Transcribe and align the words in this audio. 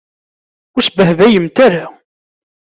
Ur 0.75 0.81
sbehbayemt 0.87 1.57
ara. 1.65 1.85